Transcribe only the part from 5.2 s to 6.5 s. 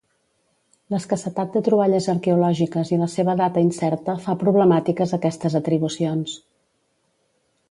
aquestes atribucions.